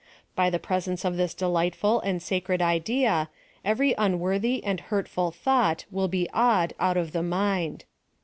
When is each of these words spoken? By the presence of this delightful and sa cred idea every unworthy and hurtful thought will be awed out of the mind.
By 0.35 0.49
the 0.49 0.57
presence 0.57 1.05
of 1.05 1.15
this 1.15 1.35
delightful 1.35 1.99
and 1.99 2.23
sa 2.23 2.39
cred 2.39 2.59
idea 2.59 3.29
every 3.63 3.93
unworthy 3.99 4.63
and 4.63 4.79
hurtful 4.79 5.29
thought 5.29 5.85
will 5.91 6.07
be 6.07 6.27
awed 6.33 6.73
out 6.79 6.97
of 6.97 7.11
the 7.11 7.21
mind. 7.21 7.85